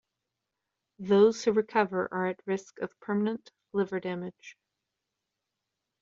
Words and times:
Those 0.97 1.43
who 1.43 1.51
recover 1.51 2.11
are 2.11 2.25
at 2.25 2.39
risk 2.47 2.79
of 2.79 2.99
permanent 3.01 3.51
liver 3.71 3.99
damage. 3.99 4.57